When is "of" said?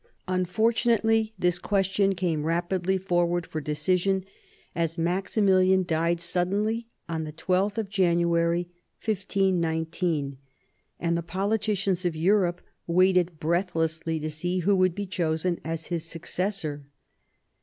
12.03-12.15